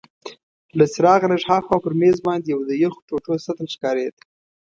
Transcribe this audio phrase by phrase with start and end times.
[0.77, 4.15] له څراغه لږ هاخوا پر مېز باندي یو د یخو ټوټو سطل ښکارید.